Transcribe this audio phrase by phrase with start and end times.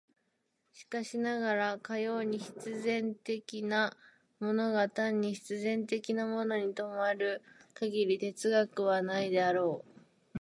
[0.73, 3.95] しかしながら、かように必然的な
[4.39, 7.43] ものが単に必然的なものに止まる
[7.75, 9.99] 限り哲学はないであろう。